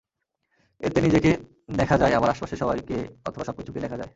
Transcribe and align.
এতে 0.81 0.99
নিজেকে 1.01 1.31
দেখা 1.75 1.95
যায়, 1.97 2.13
আবার 2.13 2.29
আশপাশের 2.29 2.57
সবাইকে 2.57 2.95
অথবা 3.25 3.43
সবকিছুকে 3.45 3.79
দেখা 3.79 3.97
যায়। 3.97 4.09